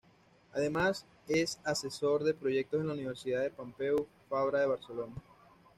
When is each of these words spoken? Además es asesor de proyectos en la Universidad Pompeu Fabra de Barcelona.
Además 0.53 1.05
es 1.27 1.59
asesor 1.63 2.23
de 2.23 2.33
proyectos 2.33 2.81
en 2.81 2.87
la 2.87 2.93
Universidad 2.95 3.51
Pompeu 3.51 4.07
Fabra 4.27 4.61
de 4.61 4.65
Barcelona. 4.65 5.13